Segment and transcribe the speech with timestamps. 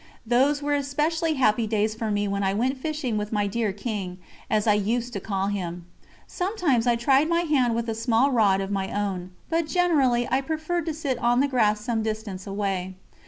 [0.25, 4.17] Those were specially happy days for me when I went fishing with my dear "King,"
[4.49, 5.85] as I used to call him.
[6.25, 10.41] Sometimes I tried my hand with a small rod of my own, but generally I
[10.41, 12.95] preferred to sit on the grass some distance away.